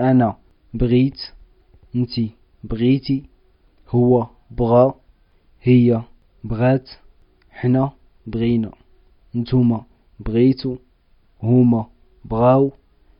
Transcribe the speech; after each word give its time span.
أنا 0.00 0.36
بغيت 0.74 1.20
انتي 1.94 2.30
بغيتي 2.64 3.22
هو 3.88 4.26
بغا 4.50 4.94
هي 5.62 6.02
بغات 6.44 6.90
حنا 7.50 7.92
بغينا 8.26 8.72
نتوما 9.34 9.84
بغيتو 10.20 10.76
هما 11.42 11.86
بغاو. 12.24 12.72